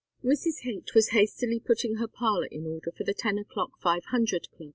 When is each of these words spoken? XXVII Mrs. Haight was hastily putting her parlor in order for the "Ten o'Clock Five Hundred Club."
XXVII 0.23 0.27
Mrs. 0.51 0.59
Haight 0.63 0.95
was 0.95 1.09
hastily 1.09 1.59
putting 1.59 1.97
her 1.97 2.07
parlor 2.07 2.47
in 2.47 2.65
order 2.65 2.91
for 2.91 3.03
the 3.03 3.13
"Ten 3.13 3.37
o'Clock 3.37 3.79
Five 3.83 4.05
Hundred 4.05 4.49
Club." 4.49 4.69